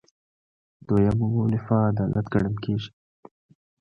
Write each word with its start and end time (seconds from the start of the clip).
دویمه 0.87 1.27
مولفه 1.33 1.75
عدالت 1.89 2.25
ګڼل 2.33 2.55
کیږي. 2.63 2.89